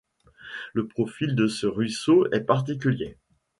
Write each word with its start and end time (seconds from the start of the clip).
Le 0.73 0.87
profil 0.87 1.35
de 1.35 1.45
ce 1.47 1.67
ruisseau 1.67 2.25
est 2.31 2.39
particulier. 2.43 3.17